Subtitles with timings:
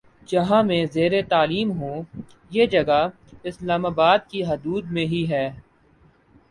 [0.27, 2.01] جہاں میں زیرتعلیم ہوں
[2.49, 2.99] یہ جگہ
[3.43, 5.49] اسلام آباد کی حدود میں ہی ہے